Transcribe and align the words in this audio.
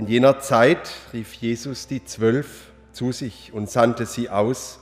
In 0.00 0.06
jener 0.06 0.38
Zeit 0.38 0.90
rief 1.12 1.34
Jesus 1.34 1.86
die 1.86 2.02
Zwölf 2.02 2.72
zu 2.90 3.12
sich 3.12 3.52
und 3.52 3.68
sandte 3.68 4.06
sie 4.06 4.30
aus, 4.30 4.80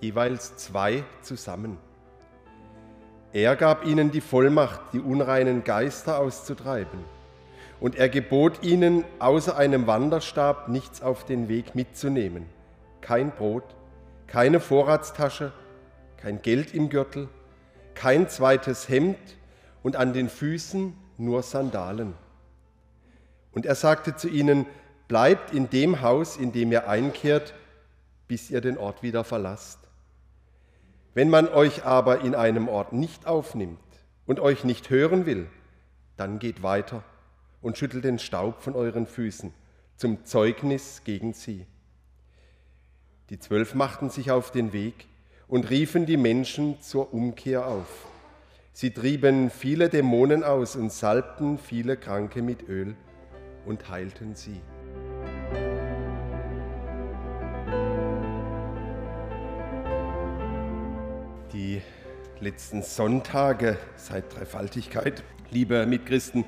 jeweils 0.00 0.56
zwei 0.56 1.04
zusammen. 1.20 1.76
Er 3.34 3.54
gab 3.54 3.84
ihnen 3.84 4.12
die 4.12 4.22
Vollmacht, 4.22 4.80
die 4.94 5.00
unreinen 5.00 5.62
Geister 5.62 6.18
auszutreiben. 6.18 7.00
Und 7.80 7.96
er 7.96 8.08
gebot 8.08 8.64
ihnen, 8.64 9.04
außer 9.18 9.58
einem 9.58 9.86
Wanderstab 9.86 10.68
nichts 10.68 11.02
auf 11.02 11.26
den 11.26 11.50
Weg 11.50 11.74
mitzunehmen. 11.74 12.46
Kein 13.02 13.30
Brot, 13.30 13.74
keine 14.26 14.58
Vorratstasche, 14.58 15.52
kein 16.16 16.40
Geld 16.40 16.72
im 16.72 16.88
Gürtel, 16.88 17.28
kein 17.92 18.30
zweites 18.30 18.88
Hemd 18.88 19.18
und 19.82 19.96
an 19.96 20.14
den 20.14 20.30
Füßen 20.30 20.94
nur 21.18 21.42
Sandalen. 21.42 22.14
Und 23.54 23.66
er 23.66 23.74
sagte 23.74 24.16
zu 24.16 24.28
ihnen, 24.28 24.66
bleibt 25.08 25.52
in 25.52 25.70
dem 25.70 26.00
Haus, 26.00 26.36
in 26.36 26.52
dem 26.52 26.72
ihr 26.72 26.88
einkehrt, 26.88 27.54
bis 28.26 28.50
ihr 28.50 28.60
den 28.60 28.76
Ort 28.76 29.02
wieder 29.02 29.24
verlasst. 29.24 29.78
Wenn 31.14 31.30
man 31.30 31.48
euch 31.48 31.84
aber 31.84 32.20
in 32.20 32.34
einem 32.34 32.68
Ort 32.68 32.92
nicht 32.92 33.26
aufnimmt 33.26 33.78
und 34.26 34.40
euch 34.40 34.64
nicht 34.64 34.90
hören 34.90 35.26
will, 35.26 35.46
dann 36.16 36.38
geht 36.38 36.62
weiter 36.62 37.04
und 37.62 37.78
schüttelt 37.78 38.04
den 38.04 38.18
Staub 38.18 38.62
von 38.62 38.74
euren 38.74 39.06
Füßen 39.06 39.52
zum 39.96 40.24
Zeugnis 40.24 41.02
gegen 41.04 41.32
sie. 41.32 41.66
Die 43.30 43.38
Zwölf 43.38 43.74
machten 43.74 44.10
sich 44.10 44.30
auf 44.32 44.50
den 44.50 44.72
Weg 44.72 45.06
und 45.46 45.70
riefen 45.70 46.06
die 46.06 46.16
Menschen 46.16 46.80
zur 46.80 47.14
Umkehr 47.14 47.66
auf. 47.66 48.06
Sie 48.72 48.90
trieben 48.90 49.50
viele 49.50 49.88
Dämonen 49.88 50.42
aus 50.42 50.74
und 50.74 50.92
salbten 50.92 51.58
viele 51.58 51.96
Kranke 51.96 52.42
mit 52.42 52.68
Öl 52.68 52.96
und 53.66 53.88
heilten 53.88 54.34
sie. 54.34 54.60
Die 61.52 61.82
letzten 62.40 62.82
Sonntage 62.82 63.78
seit 63.96 64.34
Dreifaltigkeit, 64.34 65.22
liebe 65.50 65.86
Mitchristen, 65.86 66.44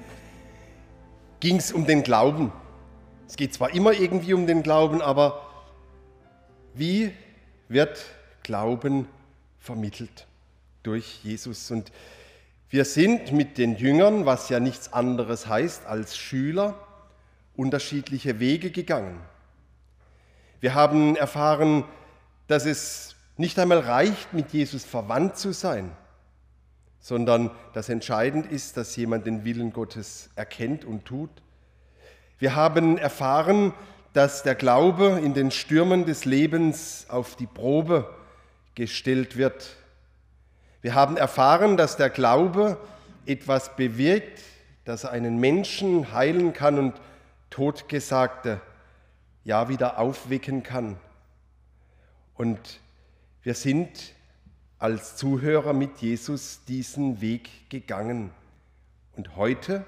ging 1.41 1.57
es 1.57 1.73
um 1.73 1.87
den 1.87 2.03
Glauben. 2.03 2.53
Es 3.29 3.37
geht 3.37 3.55
zwar 3.55 3.75
immer 3.75 3.93
irgendwie 3.93 4.35
um 4.35 4.47
den 4.47 4.63
Glauben, 4.63 5.01
aber 5.01 5.43
wie 6.75 7.13
wird 7.69 8.05
Glauben 8.43 9.09
vermittelt 9.59 10.27
durch 10.83 11.21
Jesus? 11.25 11.71
Und 11.71 11.91
wir 12.69 12.85
sind 12.85 13.33
mit 13.33 13.59
den 13.59 13.77
Jüngern, 13.77 14.27
was 14.27 14.49
ja 14.49 14.61
nichts 14.61 14.93
anderes 14.93 15.47
heißt 15.47 15.87
als 15.87 16.17
Schüler, 16.17 16.86
unterschiedliche 17.57 18.41
Wege 18.41 18.71
gegangen. 18.71 19.21
Wir 20.61 20.75
haben 20.75 21.17
erfahren, 21.17 21.85
dass 22.47 22.67
es 22.67 23.17
nicht 23.37 23.59
einmal 23.59 23.81
reicht, 23.81 24.33
mit 24.33 24.53
Jesus 24.53 24.85
verwandt 24.85 25.37
zu 25.37 25.53
sein, 25.53 25.93
sondern 27.01 27.51
dass 27.75 27.89
entscheidend 27.89 28.51
ist, 28.51 28.77
dass 28.77 28.97
jemand 28.97 29.27
den 29.27 29.45
Willen 29.45 29.73
Gottes 29.73 30.31
erkennt 30.37 30.85
und 30.85 31.05
tut. 31.05 31.31
Wir 32.39 32.55
haben 32.55 32.99
erfahren, 32.99 33.73
dass 34.13 34.43
der 34.43 34.55
Glaube 34.55 35.21
in 35.23 35.35
den 35.35 35.51
Stürmen 35.51 36.07
des 36.07 36.25
Lebens 36.25 37.07
auf 37.09 37.37
die 37.37 37.47
Probe 37.47 38.15
gestellt 38.75 39.37
wird. 39.37 39.77
Wir 40.81 40.95
haben 40.95 41.17
erfahren, 41.17 41.77
dass 41.77 41.97
der 41.97 42.11
Glaube 42.11 42.79
etwas 43.27 43.77
bewirkt, 43.77 44.41
dass 44.85 45.05
er 45.05 45.11
einen 45.11 45.39
Menschen 45.39 46.13
heilen 46.13 46.53
kann 46.53 46.79
und 46.79 46.95
Totgesagte 47.51 48.61
ja 49.45 49.69
wieder 49.69 49.99
aufwecken 49.99 50.63
kann. 50.63 50.99
Und 52.35 52.81
wir 53.43 53.55
sind 53.55 54.15
als 54.79 55.17
Zuhörer 55.17 55.73
mit 55.73 55.99
Jesus 55.99 56.65
diesen 56.65 57.21
Weg 57.21 57.71
gegangen. 57.71 58.31
Und 59.17 59.37
heute 59.37 59.85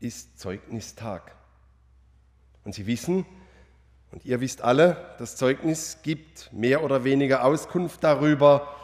ist 0.00 0.38
Zeugnistag. 0.38 1.34
Und 2.64 2.74
Sie 2.74 2.86
wissen, 2.86 3.24
und 4.12 4.24
ihr 4.24 4.40
wisst 4.40 4.62
alle, 4.62 5.14
das 5.18 5.36
Zeugnis 5.36 5.98
gibt 6.02 6.52
mehr 6.52 6.82
oder 6.82 7.04
weniger 7.04 7.44
Auskunft 7.44 8.02
darüber. 8.04 8.74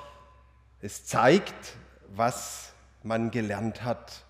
Es 0.80 1.04
zeigt, 1.06 1.76
was 2.14 2.72
man 3.02 3.30
gelernt 3.30 3.84
hat. 3.84 4.24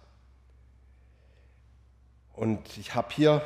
Und 2.34 2.78
ich 2.78 2.94
habe 2.94 3.08
hier 3.12 3.42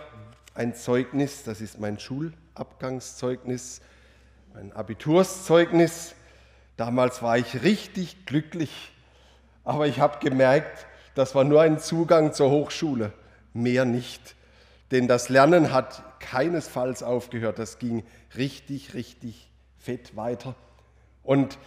ein 0.54 0.74
Zeugnis, 0.74 1.42
das 1.42 1.60
ist 1.60 1.80
mein 1.80 1.98
Schulabgangszeugnis, 1.98 3.80
mein 4.54 4.72
Abiturszeugnis. 4.72 6.14
Damals 6.76 7.20
war 7.20 7.36
ich 7.36 7.62
richtig 7.62 8.26
glücklich, 8.26 8.92
aber 9.64 9.86
ich 9.86 9.98
habe 9.98 10.18
gemerkt, 10.20 10.86
das 11.14 11.34
war 11.34 11.44
nur 11.44 11.62
ein 11.62 11.78
Zugang 11.78 12.32
zur 12.32 12.50
Hochschule, 12.50 13.12
mehr 13.52 13.84
nicht. 13.84 14.36
Denn 14.92 15.08
das 15.08 15.28
Lernen 15.30 15.72
hat 15.72 16.20
keinesfalls 16.20 17.02
aufgehört, 17.02 17.58
das 17.58 17.78
ging 17.78 18.04
richtig, 18.36 18.94
richtig 18.94 19.50
fett 19.78 20.16
weiter. 20.16 20.54
Und 21.24 21.58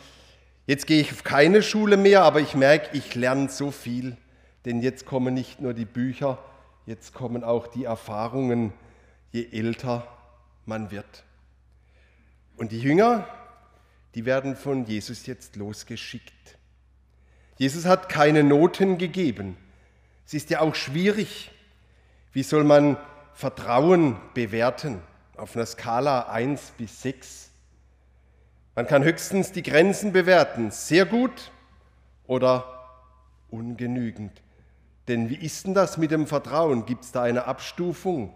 jetzt 0.68 0.88
gehe 0.88 1.02
ich 1.02 1.12
auf 1.12 1.26
keine 1.26 1.64
Schule 1.64 1.98
mehr, 1.98 2.24
aber 2.24 2.40
ich 2.40 2.56
merke, 2.56 2.96
ich 2.98 3.14
lerne 3.16 3.50
so 3.50 3.72
viel, 3.72 4.16
denn 4.66 4.82
jetzt 4.82 5.06
kommen 5.06 5.34
nicht 5.34 5.60
nur 5.60 5.74
die 5.74 5.86
Bücher, 5.86 6.38
jetzt 6.90 7.14
kommen 7.14 7.44
auch 7.44 7.68
die 7.68 7.84
Erfahrungen, 7.84 8.74
je 9.32 9.48
älter 9.52 10.08
man 10.66 10.90
wird. 10.90 11.24
Und 12.58 12.72
die 12.72 12.80
Jünger, 12.80 13.28
die 14.16 14.26
werden 14.26 14.56
von 14.56 14.86
Jesus 14.86 15.28
jetzt 15.28 15.56
losgeschickt. 15.56 16.58
Jesus 17.58 17.86
hat 17.86 18.10
keine 18.10 18.44
Noten 18.44 18.98
gegeben. 18.98 19.56
Es 20.26 20.34
ist 20.34 20.50
ja 20.50 20.62
auch 20.62 20.74
schwierig. 20.74 21.52
Wie 22.34 22.42
soll 22.42 22.64
man 22.64 22.98
Vertrauen 23.36 24.18
bewerten 24.34 25.00
auf 25.38 25.56
einer 25.56 25.68
Skala 25.68 26.24
1 26.24 26.72
bis 26.72 27.04
6? 27.04 27.52
Man 28.74 28.88
kann 28.88 29.04
höchstens 29.04 29.52
die 29.52 29.62
Grenzen 29.62 30.12
bewerten, 30.12 30.72
sehr 30.72 31.06
gut 31.06 31.52
oder 32.26 32.90
ungenügend. 33.52 34.42
Denn 35.10 35.32
wie 35.32 35.44
ist 35.44 35.66
denn 35.66 35.74
das 35.74 35.98
mit 35.98 36.12
dem 36.12 36.28
Vertrauen? 36.28 36.86
Gibt 36.86 37.04
es 37.04 37.12
da 37.12 37.24
eine 37.24 37.46
Abstufung? 37.46 38.32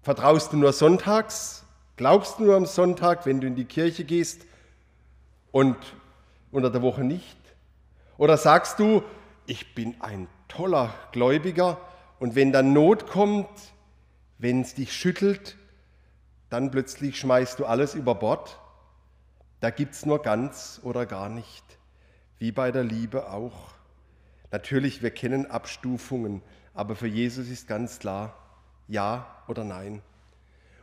Vertraust 0.00 0.54
du 0.54 0.56
nur 0.56 0.72
sonntags? 0.72 1.66
Glaubst 1.98 2.38
du 2.38 2.44
nur 2.44 2.56
am 2.56 2.64
Sonntag, 2.64 3.26
wenn 3.26 3.42
du 3.42 3.46
in 3.46 3.54
die 3.54 3.66
Kirche 3.66 4.04
gehst 4.04 4.46
und 5.52 5.76
unter 6.50 6.70
der 6.70 6.80
Woche 6.80 7.04
nicht? 7.04 7.36
Oder 8.16 8.38
sagst 8.38 8.78
du, 8.78 9.02
ich 9.44 9.74
bin 9.74 9.94
ein 10.00 10.26
toller 10.48 10.94
Gläubiger 11.12 11.76
und 12.18 12.34
wenn 12.34 12.50
dann 12.50 12.72
Not 12.72 13.06
kommt, 13.08 13.50
wenn 14.38 14.62
es 14.62 14.72
dich 14.72 14.94
schüttelt, 14.94 15.58
dann 16.48 16.70
plötzlich 16.70 17.18
schmeißt 17.18 17.58
du 17.58 17.66
alles 17.66 17.94
über 17.94 18.14
Bord? 18.14 18.58
Da 19.60 19.68
gibt 19.68 19.92
es 19.92 20.06
nur 20.06 20.22
ganz 20.22 20.80
oder 20.82 21.04
gar 21.04 21.28
nicht, 21.28 21.64
wie 22.38 22.52
bei 22.52 22.72
der 22.72 22.84
Liebe 22.84 23.30
auch. 23.30 23.77
Natürlich, 24.50 25.02
wir 25.02 25.10
kennen 25.10 25.46
Abstufungen, 25.50 26.42
aber 26.74 26.96
für 26.96 27.06
Jesus 27.06 27.48
ist 27.48 27.68
ganz 27.68 27.98
klar, 27.98 28.36
ja 28.86 29.42
oder 29.46 29.64
nein. 29.64 30.02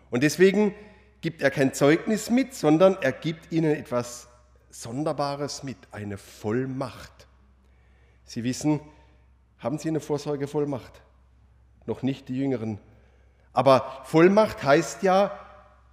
Und 0.10 0.24
deswegen 0.24 0.74
gibt 1.22 1.42
er 1.42 1.50
kein 1.50 1.74
Zeugnis 1.74 2.30
mit, 2.30 2.54
sondern 2.54 2.98
er 3.02 3.12
gibt 3.12 3.52
ihnen 3.52 3.76
etwas 3.76 4.28
Sonderbares 4.70 5.64
mit, 5.64 5.78
eine 5.92 6.18
Vollmacht. 6.18 7.28
Sie 8.26 8.44
wissen, 8.44 8.80
haben 9.58 9.78
Sie 9.78 9.88
eine 9.88 10.00
Vorsorgevollmacht? 10.00 11.02
Noch 11.86 12.04
nicht 12.04 12.30
die 12.30 12.38
Jüngeren. 12.38 12.80
Aber 13.54 14.02
Vollmacht 14.04 14.64
heißt 14.64 15.02
ja, 15.04 15.32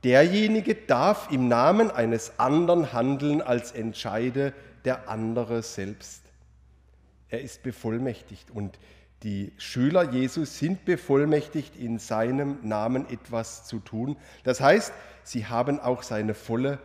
derjenige 0.04 0.74
darf 0.74 1.30
im 1.30 1.48
Namen 1.48 1.90
eines 1.90 2.38
anderen 2.38 2.92
handeln, 2.92 3.40
als 3.40 3.72
entscheide 3.72 4.52
der 4.84 5.08
andere 5.08 5.62
selbst. 5.62 6.31
Er 7.32 7.40
ist 7.40 7.62
bevollmächtigt 7.62 8.50
und 8.50 8.78
die 9.22 9.54
Schüler 9.56 10.02
Jesus 10.02 10.58
sind 10.58 10.84
bevollmächtigt, 10.84 11.76
in 11.76 11.98
seinem 11.98 12.58
Namen 12.60 13.08
etwas 13.08 13.64
zu 13.64 13.78
tun. 13.78 14.18
Das 14.44 14.60
heißt, 14.60 14.92
sie 15.24 15.46
haben 15.46 15.80
auch 15.80 16.02
seine 16.02 16.34
volle 16.34 16.78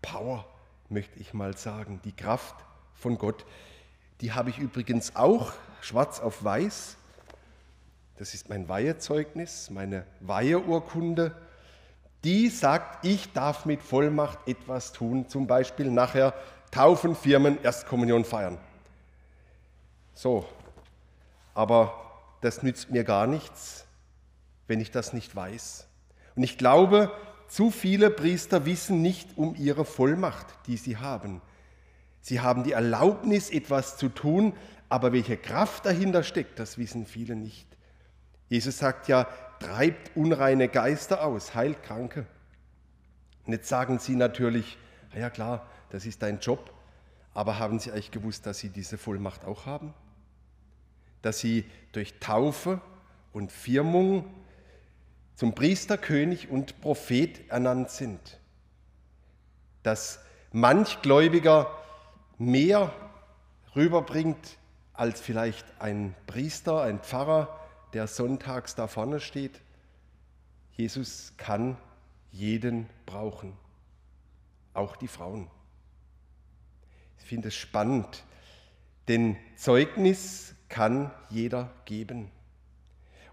Power, 0.00 0.46
möchte 0.88 1.20
ich 1.20 1.34
mal 1.34 1.54
sagen, 1.54 2.00
die 2.06 2.12
Kraft 2.12 2.54
von 2.94 3.18
Gott. 3.18 3.44
Die 4.22 4.32
habe 4.32 4.48
ich 4.48 4.58
übrigens 4.58 5.16
auch 5.16 5.52
schwarz 5.82 6.18
auf 6.18 6.42
weiß. 6.42 6.96
Das 8.16 8.32
ist 8.32 8.48
mein 8.48 8.70
Weihezeugnis, 8.70 9.68
meine 9.68 10.06
Weiheurkunde. 10.20 11.36
Die 12.24 12.48
sagt, 12.48 13.04
ich 13.04 13.34
darf 13.34 13.66
mit 13.66 13.82
Vollmacht 13.82 14.48
etwas 14.48 14.94
tun, 14.94 15.28
zum 15.28 15.46
Beispiel 15.46 15.90
nachher 15.90 16.32
Taufen, 16.70 17.14
Firmen, 17.14 17.62
Erstkommunion 17.62 18.24
feiern. 18.24 18.56
So, 20.20 20.46
aber 21.54 21.94
das 22.42 22.62
nützt 22.62 22.90
mir 22.90 23.04
gar 23.04 23.26
nichts, 23.26 23.86
wenn 24.66 24.78
ich 24.78 24.90
das 24.90 25.14
nicht 25.14 25.34
weiß. 25.34 25.88
Und 26.36 26.42
ich 26.42 26.58
glaube, 26.58 27.10
zu 27.48 27.70
viele 27.70 28.10
Priester 28.10 28.66
wissen 28.66 29.00
nicht 29.00 29.38
um 29.38 29.54
ihre 29.56 29.86
Vollmacht, 29.86 30.46
die 30.66 30.76
sie 30.76 30.98
haben. 30.98 31.40
Sie 32.20 32.40
haben 32.40 32.64
die 32.64 32.72
Erlaubnis, 32.72 33.48
etwas 33.48 33.96
zu 33.96 34.10
tun, 34.10 34.52
aber 34.90 35.14
welche 35.14 35.38
Kraft 35.38 35.86
dahinter 35.86 36.22
steckt, 36.22 36.58
das 36.58 36.76
wissen 36.76 37.06
viele 37.06 37.34
nicht. 37.34 37.66
Jesus 38.50 38.76
sagt 38.76 39.08
ja, 39.08 39.26
treibt 39.58 40.14
unreine 40.18 40.68
Geister 40.68 41.24
aus, 41.24 41.54
heilt 41.54 41.82
Kranke. 41.82 42.26
Und 43.46 43.54
jetzt 43.54 43.70
sagen 43.70 43.98
sie 43.98 44.16
natürlich, 44.16 44.76
ja 45.16 45.30
klar, 45.30 45.66
das 45.88 46.04
ist 46.04 46.20
dein 46.20 46.40
Job, 46.40 46.74
aber 47.32 47.58
haben 47.58 47.78
Sie 47.78 47.90
eigentlich 47.90 48.10
gewusst, 48.10 48.44
dass 48.44 48.58
Sie 48.58 48.68
diese 48.68 48.98
Vollmacht 48.98 49.46
auch 49.46 49.64
haben? 49.64 49.94
Dass 51.22 51.38
Sie 51.40 51.64
durch 51.92 52.18
Taufe 52.20 52.80
und 53.32 53.52
Firmung 53.52 54.32
zum 55.34 55.54
Priester, 55.54 55.96
König 55.96 56.50
und 56.50 56.80
Prophet 56.80 57.48
ernannt 57.50 57.90
sind. 57.90 58.38
Dass 59.82 60.20
manch 60.52 61.00
Gläubiger 61.02 61.70
mehr 62.38 62.92
rüberbringt 63.74 64.58
als 64.92 65.20
vielleicht 65.20 65.64
ein 65.78 66.14
Priester, 66.26 66.82
ein 66.82 67.00
Pfarrer, 67.00 67.58
der 67.92 68.06
sonntags 68.06 68.74
da 68.74 68.86
vorne 68.86 69.20
steht. 69.20 69.60
Jesus 70.72 71.32
kann 71.36 71.76
jeden 72.32 72.88
brauchen, 73.06 73.56
auch 74.74 74.96
die 74.96 75.08
Frauen. 75.08 75.48
Ich 77.18 77.24
finde 77.24 77.48
es 77.48 77.54
spannend, 77.54 78.24
denn 79.08 79.36
Zeugnis 79.56 80.54
kann 80.70 81.10
jeder 81.28 81.70
geben. 81.84 82.30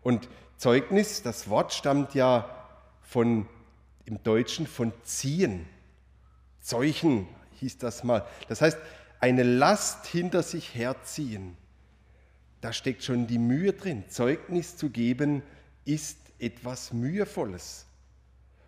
Und 0.01 0.27
Zeugnis, 0.57 1.21
das 1.21 1.49
Wort 1.49 1.71
stammt 1.73 2.13
ja 2.13 2.49
von 3.01 3.47
im 4.03 4.21
Deutschen 4.23 4.67
von 4.67 4.91
ziehen. 5.03 5.65
Zeuchen 6.59 7.27
hieß 7.59 7.77
das 7.77 8.03
mal. 8.03 8.25
Das 8.49 8.61
heißt, 8.61 8.77
eine 9.19 9.43
Last 9.43 10.05
hinter 10.07 10.43
sich 10.43 10.75
herziehen. 10.75 11.55
Da 12.61 12.73
steckt 12.73 13.03
schon 13.03 13.27
die 13.27 13.37
Mühe 13.37 13.73
drin. 13.73 14.03
Zeugnis 14.09 14.77
zu 14.77 14.89
geben 14.89 15.43
ist 15.85 16.17
etwas 16.39 16.91
Mühevolles. 16.91 17.85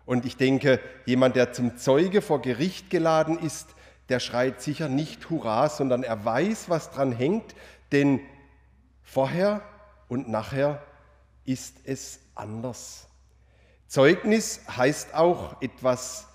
Und 0.06 0.24
ich 0.24 0.36
denke, 0.36 0.80
jemand, 1.06 1.36
der 1.36 1.52
zum 1.52 1.76
Zeuge 1.76 2.22
vor 2.22 2.42
Gericht 2.42 2.90
geladen 2.90 3.38
ist, 3.38 3.68
der 4.08 4.20
schreit 4.20 4.60
sicher 4.60 4.88
nicht 4.88 5.30
Hurra, 5.30 5.68
sondern 5.68 6.02
er 6.02 6.24
weiß, 6.24 6.68
was 6.68 6.90
dran 6.90 7.12
hängt, 7.12 7.54
denn 7.92 8.20
vorher 9.10 9.60
und 10.08 10.28
nachher 10.28 10.80
ist 11.44 11.78
es 11.84 12.20
anders. 12.36 13.08
Zeugnis 13.88 14.60
heißt 14.68 15.14
auch 15.14 15.60
etwas 15.60 16.28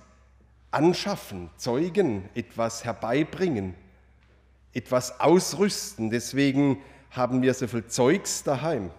anschaffen, 0.72 1.50
zeugen, 1.56 2.30
etwas 2.36 2.84
herbeibringen, 2.84 3.76
etwas 4.74 5.22
ausrüsten. 5.22 6.10
Deswegen 6.10 6.82
haben 7.12 7.42
wir 7.42 7.54
so 7.54 7.68
viel 7.68 7.88
Zeugs 7.88 8.44
daheim. 8.44 8.92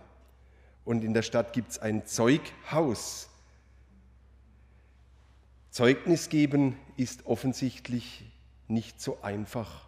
Und 0.86 1.04
in 1.04 1.12
der 1.12 1.22
Stadt 1.22 1.52
gibt 1.52 1.72
es 1.72 1.78
ein 1.78 2.06
Zeughaus. 2.06 3.28
Zeugnis 5.70 6.30
geben 6.30 6.78
ist 6.96 7.26
offensichtlich 7.26 8.24
nicht 8.68 9.02
so 9.02 9.18
einfach, 9.20 9.86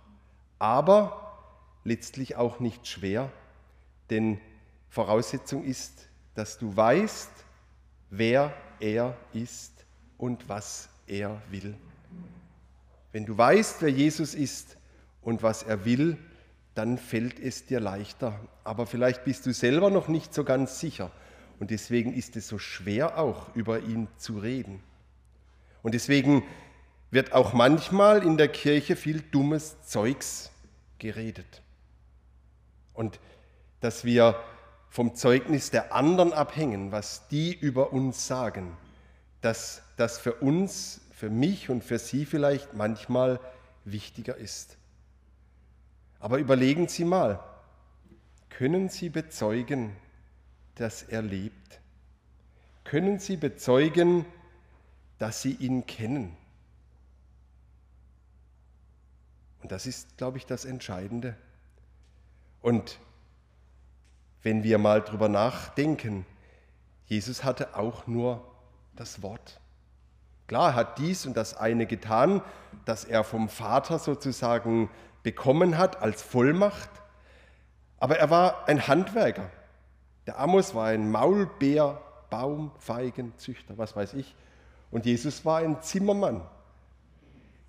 aber 0.58 1.32
letztlich 1.85 2.37
auch 2.37 2.61
nicht 2.61 2.87
schwer, 2.87 3.32
denn 4.10 4.40
Voraussetzung 4.88 5.64
ist, 5.64 6.08
dass 6.34 6.58
du 6.58 6.75
weißt, 6.75 7.31
wer 8.10 8.55
er 8.81 9.16
ist 9.32 9.72
und 10.16 10.49
was 10.49 10.88
er 11.06 11.40
will. 11.50 11.75
Wenn 13.12 13.26
du 13.26 13.37
weißt, 13.37 13.82
wer 13.82 13.90
Jesus 13.90 14.34
ist 14.34 14.76
und 15.22 15.43
was 15.43 15.62
er 15.62 15.84
will, 15.84 16.16
dann 16.75 16.99
fällt 16.99 17.40
es 17.40 17.66
dir 17.66 17.81
leichter. 17.81 18.38
Aber 18.62 18.87
vielleicht 18.87 19.25
bist 19.25 19.46
du 19.46 19.52
selber 19.52 19.90
noch 19.90 20.08
nicht 20.08 20.32
so 20.32 20.44
ganz 20.44 20.78
sicher. 20.78 21.11
Und 21.58 21.70
deswegen 21.70 22.14
ist 22.14 22.37
es 22.37 22.46
so 22.46 22.58
schwer 22.58 23.19
auch, 23.19 23.54
über 23.56 23.81
ihn 23.81 24.06
zu 24.16 24.38
reden. 24.38 24.81
Und 25.82 25.94
deswegen 25.94 26.44
wird 27.11 27.32
auch 27.32 27.52
manchmal 27.52 28.22
in 28.22 28.37
der 28.37 28.49
Kirche 28.49 28.94
viel 28.94 29.22
dummes 29.22 29.82
Zeugs 29.82 30.52
geredet. 30.99 31.62
Und 32.94 33.19
dass 33.80 34.04
wir 34.04 34.42
vom 34.88 35.14
Zeugnis 35.14 35.70
der 35.70 35.94
anderen 35.94 36.32
abhängen, 36.32 36.92
was 36.92 37.28
die 37.28 37.54
über 37.54 37.92
uns 37.92 38.26
sagen, 38.26 38.76
dass 39.40 39.82
das 39.96 40.19
für 40.19 40.34
uns, 40.34 41.00
für 41.12 41.30
mich 41.30 41.70
und 41.70 41.84
für 41.84 41.98
Sie 41.98 42.25
vielleicht 42.25 42.75
manchmal 42.75 43.40
wichtiger 43.84 44.36
ist. 44.36 44.76
Aber 46.20 46.38
überlegen 46.38 46.88
Sie 46.88 47.04
mal, 47.04 47.42
können 48.48 48.88
Sie 48.88 49.08
bezeugen, 49.08 49.94
dass 50.75 51.02
er 51.02 51.22
lebt? 51.22 51.80
Können 52.84 53.19
Sie 53.19 53.36
bezeugen, 53.36 54.25
dass 55.19 55.42
Sie 55.42 55.52
ihn 55.52 55.86
kennen? 55.86 56.36
Und 59.62 59.72
das 59.72 59.86
ist, 59.86 60.16
glaube 60.16 60.38
ich, 60.38 60.46
das 60.46 60.64
Entscheidende. 60.64 61.36
Und 62.62 62.98
wenn 64.43 64.62
wir 64.62 64.79
mal 64.79 65.02
drüber 65.02 65.29
nachdenken, 65.29 66.25
Jesus 67.06 67.44
hatte 67.44 67.76
auch 67.76 68.06
nur 68.06 68.44
das 68.96 69.23
Wort. 69.23 69.61
Klar, 70.46 70.70
er 70.70 70.75
hat 70.75 70.99
dies 70.99 71.26
und 71.26 71.37
das 71.37 71.56
eine 71.56 71.87
getan, 71.87 72.43
das 72.85 73.05
er 73.05 73.25
vom 73.25 73.49
Vater 73.49 73.99
sozusagen 73.99 74.90
bekommen 75.23 75.76
hat 75.76 76.00
als 76.00 76.23
Vollmacht, 76.23 76.90
aber 77.99 78.19
er 78.19 78.31
war 78.31 78.69
ein 78.69 78.87
Handwerker. 78.87 79.50
Der 80.26 80.38
Amos 80.38 80.75
war 80.75 80.87
ein 80.87 81.11
Maulbeer, 81.11 82.00
Baum, 82.31 82.70
Feigenzüchter, 82.79 83.76
was 83.76 83.96
weiß 83.96 84.14
ich. 84.14 84.35
Und 84.90 85.06
Jesus 85.06 85.44
war 85.44 85.58
ein 85.58 85.82
Zimmermann. 85.82 86.43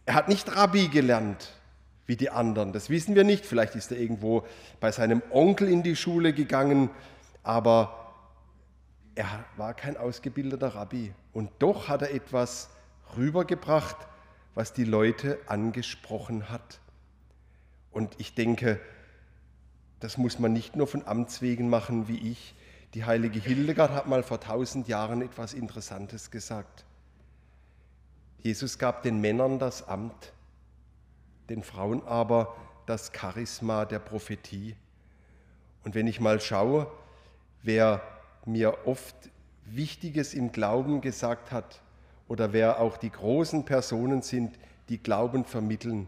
Er 0.05 0.15
hat 0.15 0.27
nicht 0.27 0.55
Rabbi 0.55 0.87
gelernt, 0.87 1.53
wie 2.09 2.17
die 2.17 2.31
anderen. 2.31 2.73
Das 2.73 2.89
wissen 2.89 3.13
wir 3.13 3.23
nicht. 3.23 3.45
Vielleicht 3.45 3.75
ist 3.75 3.91
er 3.91 3.99
irgendwo 3.99 4.43
bei 4.79 4.91
seinem 4.91 5.21
Onkel 5.29 5.69
in 5.69 5.83
die 5.83 5.95
Schule 5.95 6.33
gegangen, 6.33 6.89
aber 7.43 8.13
er 9.13 9.45
war 9.57 9.75
kein 9.75 9.95
ausgebildeter 9.95 10.69
Rabbi. 10.69 11.13
Und 11.33 11.51
doch 11.59 11.87
hat 11.87 12.01
er 12.01 12.11
etwas 12.11 12.71
rübergebracht, 13.15 13.95
was 14.55 14.73
die 14.73 14.85
Leute 14.85 15.37
angesprochen 15.45 16.49
hat. 16.49 16.79
Und 17.91 18.15
ich 18.17 18.33
denke, 18.33 18.79
das 19.99 20.17
muss 20.17 20.39
man 20.39 20.51
nicht 20.51 20.75
nur 20.75 20.87
von 20.87 21.05
Amts 21.05 21.43
wegen 21.43 21.69
machen 21.69 22.07
wie 22.07 22.31
ich. 22.31 22.55
Die 22.95 23.05
heilige 23.05 23.39
Hildegard 23.39 23.91
hat 23.91 24.07
mal 24.07 24.23
vor 24.23 24.39
tausend 24.39 24.87
Jahren 24.87 25.21
etwas 25.21 25.53
Interessantes 25.53 26.31
gesagt. 26.31 26.85
Jesus 28.39 28.79
gab 28.79 29.03
den 29.03 29.21
Männern 29.21 29.59
das 29.59 29.87
Amt, 29.87 30.33
den 31.49 31.63
Frauen 31.63 32.03
aber 32.05 32.55
das 32.85 33.11
Charisma 33.13 33.85
der 33.85 33.99
Prophetie. 33.99 34.75
Und 35.83 35.95
wenn 35.95 36.07
ich 36.07 36.19
mal 36.19 36.39
schaue, 36.39 36.91
wer 37.63 38.01
mir 38.45 38.87
oft 38.87 39.15
Wichtiges 39.65 40.33
im 40.33 40.51
Glauben 40.51 41.01
gesagt 41.01 41.51
hat 41.51 41.81
oder 42.27 42.53
wer 42.53 42.79
auch 42.79 42.97
die 42.97 43.11
großen 43.11 43.65
Personen 43.65 44.21
sind, 44.21 44.57
die 44.89 44.97
Glauben 44.97 45.45
vermitteln, 45.45 46.07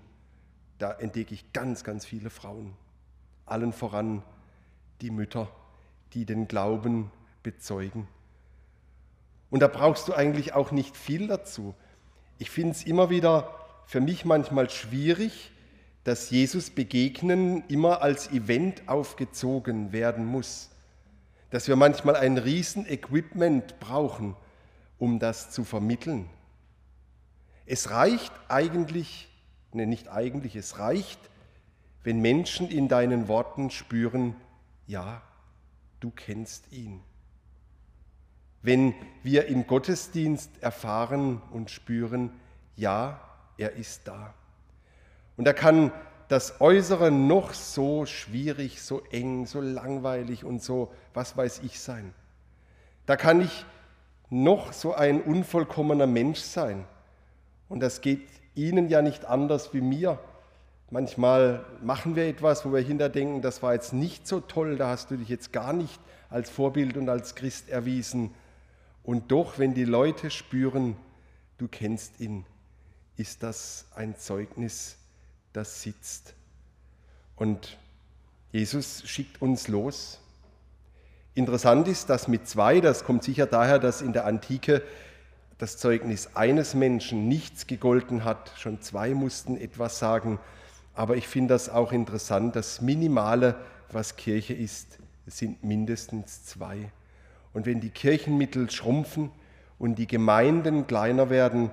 da 0.79 0.91
entdecke 0.91 1.33
ich 1.33 1.53
ganz, 1.53 1.83
ganz 1.83 2.05
viele 2.05 2.29
Frauen. 2.29 2.74
Allen 3.45 3.74
voran 3.74 4.24
die 5.01 5.12
Mütter, 5.12 5.48
die 6.13 6.25
den 6.25 6.48
Glauben 6.48 7.12
bezeugen. 7.43 8.07
Und 9.51 9.60
da 9.60 9.67
brauchst 9.67 10.07
du 10.07 10.13
eigentlich 10.13 10.53
auch 10.53 10.71
nicht 10.71 10.95
viel 10.95 11.27
dazu. 11.27 11.75
Ich 12.39 12.50
finde 12.50 12.71
es 12.71 12.83
immer 12.83 13.10
wieder 13.10 13.61
für 13.91 14.00
mich 14.00 14.24
manchmal 14.24 14.69
schwierig, 14.69 15.51
dass 16.05 16.29
Jesus 16.29 16.69
begegnen 16.69 17.62
immer 17.67 18.01
als 18.01 18.31
Event 18.31 18.88
aufgezogen 18.88 19.91
werden 19.91 20.25
muss. 20.25 20.69
Dass 21.50 21.67
wir 21.67 21.75
manchmal 21.75 22.15
ein 22.15 22.38
Riesen-Equipment 22.38 23.81
brauchen, 23.81 24.38
um 24.98 25.19
das 25.19 25.51
zu 25.51 25.65
vermitteln. 25.65 26.29
Es 27.65 27.89
reicht 27.89 28.31
eigentlich, 28.48 29.27
ne, 29.74 29.86
nicht 29.86 30.07
eigentlich, 30.07 30.55
es 30.55 30.79
reicht, 30.79 31.19
wenn 32.05 32.21
Menschen 32.21 32.69
in 32.69 32.88
deinen 32.88 33.27
Worten 33.27 33.71
spüren, 33.71 34.38
ja, 34.88 35.21
du 36.00 36.12
kennst 36.12 36.71
ihn. 36.71 37.01
Wenn 38.62 38.95
wir 39.21 39.48
im 39.48 39.67
Gottesdienst 39.67 40.50
erfahren 40.62 41.41
und 41.51 41.69
spüren, 41.69 42.31
ja, 42.77 43.19
er 43.62 43.74
ist 43.74 44.08
da. 44.08 44.34
Und 45.38 45.46
da 45.46 45.53
kann 45.53 45.91
das 46.27 46.62
Äußere 46.62 47.12
noch 47.12 47.53
so 47.53 48.06
schwierig, 48.06 48.82
so 48.82 49.01
eng, 49.12 49.46
so 49.46 49.62
langweilig 49.62 50.44
und 50.44 50.63
so, 50.63 50.91
was 51.13 51.36
weiß 51.38 51.62
ich 51.63 51.80
sein. 51.80 52.13
Da 53.06 53.15
kann 53.15 53.41
ich 53.41 53.65
noch 54.30 54.74
so 54.74 54.94
ein 54.94 55.22
unvollkommener 55.22 56.08
Mensch 56.08 56.39
sein. 56.39 56.86
Und 57.70 57.82
das 57.82 58.01
geht 58.01 58.27
Ihnen 58.56 58.89
ja 58.89 59.01
nicht 59.01 59.25
anders 59.25 59.74
wie 59.74 59.82
mir. 59.82 60.20
Manchmal 60.89 61.65
machen 61.82 62.15
wir 62.15 62.27
etwas, 62.27 62.65
wo 62.65 62.74
wir 62.74 62.82
hinterdenken, 62.82 63.41
das 63.41 63.62
war 63.62 63.74
jetzt 63.74 63.94
nicht 63.94 64.27
so 64.27 64.39
toll, 64.39 64.75
da 64.77 64.89
hast 64.89 65.12
du 65.12 65.18
dich 65.18 65.30
jetzt 65.30 65.53
gar 65.53 65.74
nicht 65.74 66.00
als 66.30 66.50
Vorbild 66.50 66.98
und 66.98 67.10
als 67.10 67.36
Christ 67.36 67.70
erwiesen. 67.70 68.34
Und 69.03 69.32
doch, 69.32 69.58
wenn 69.58 69.74
die 69.74 69.86
Leute 69.86 70.30
spüren, 70.30 70.96
du 71.58 71.68
kennst 71.68 72.20
ihn, 72.20 72.46
ist 73.22 73.44
das 73.44 73.86
ein 73.96 74.18
Zeugnis, 74.18 74.98
das 75.54 75.84
sitzt. 75.84 76.34
Und 77.36 77.78
Jesus 78.51 79.04
schickt 79.06 79.42
uns 79.42 79.68
los. 79.68 80.20
Interessant 81.36 81.88
ist, 81.88 82.10
dass 82.10 82.28
mit 82.28 82.48
zwei, 82.48 82.82
das 82.82 83.06
kommt 83.06 83.24
sicher 83.24 83.46
daher, 83.46 83.80
dass 83.80 84.01
in 84.01 84.12
der 84.12 84.25
Antike 84.25 84.82
das 85.60 85.78
Zeugnis 85.78 86.36
eines 86.36 86.74
Menschen 86.74 87.28
nichts 87.28 87.68
gegolten 87.68 88.25
hat. 88.25 88.51
Schon 88.58 88.82
zwei 88.82 89.13
mussten 89.13 89.56
etwas 89.56 90.00
sagen. 90.00 90.40
Aber 90.96 91.16
ich 91.16 91.28
finde 91.28 91.54
das 91.54 91.70
auch 91.70 91.92
interessant. 91.92 92.56
Das 92.56 92.82
Minimale, 92.82 93.56
was 93.92 94.16
Kirche 94.16 94.56
ist, 94.56 94.98
sind 95.28 95.63
mindestens 95.63 96.44
zwei. 96.46 96.92
Und 97.54 97.68
wenn 97.68 97.80
die 97.80 97.92
Kirchenmittel 97.92 98.70
schrumpfen 98.72 99.30
und 99.78 99.96
die 99.96 100.08
Gemeinden 100.08 100.88
kleiner 100.88 101.30
werden, 101.30 101.70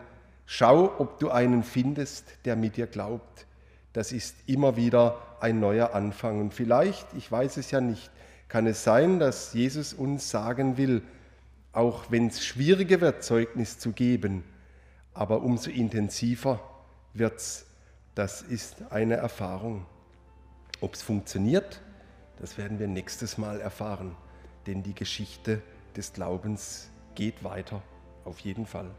schau, 0.50 0.98
ob 0.98 1.18
du 1.18 1.30
einen 1.30 1.62
findest, 1.62 2.24
der 2.46 2.56
mit 2.56 2.78
dir 2.78 2.86
glaubt. 2.86 3.46
Das 3.92 4.12
ist 4.12 4.34
immer 4.46 4.76
wieder 4.76 5.18
ein 5.40 5.60
neuer 5.60 5.94
Anfang. 5.94 6.40
Und 6.40 6.54
vielleicht, 6.54 7.06
ich 7.14 7.30
weiß 7.30 7.58
es 7.58 7.70
ja 7.70 7.82
nicht, 7.82 8.10
kann 8.48 8.66
es 8.66 8.82
sein, 8.82 9.20
dass 9.20 9.52
Jesus 9.52 9.92
uns 9.92 10.30
sagen 10.30 10.78
will, 10.78 11.02
auch 11.72 12.10
wenn 12.10 12.28
es 12.28 12.44
schwieriger 12.44 13.02
wird, 13.02 13.22
Zeugnis 13.22 13.78
zu 13.78 13.92
geben, 13.92 14.42
aber 15.12 15.42
umso 15.42 15.70
intensiver 15.70 16.60
wird 17.12 17.36
es. 17.36 17.66
Das 18.14 18.40
ist 18.40 18.90
eine 18.90 19.16
Erfahrung. 19.16 19.84
Ob 20.80 20.94
es 20.94 21.02
funktioniert, 21.02 21.82
das 22.40 22.56
werden 22.56 22.78
wir 22.78 22.88
nächstes 22.88 23.36
Mal 23.36 23.60
erfahren, 23.60 24.16
denn 24.66 24.82
die 24.82 24.94
Geschichte 24.94 25.60
des 25.94 26.14
Glaubens 26.14 26.88
geht 27.14 27.44
weiter, 27.44 27.82
auf 28.24 28.38
jeden 28.40 28.64
Fall. 28.64 28.90